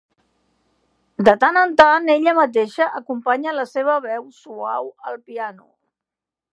De 1.27 1.35
tant 1.43 1.59
en 1.61 1.75
tant 1.81 2.09
ella 2.15 2.33
mateixa 2.39 2.89
acompanya 3.03 3.55
la 3.59 3.69
seva 3.75 4.01
veu 4.09 4.27
suau 4.41 4.93
al 5.13 5.23
piano. 5.31 5.67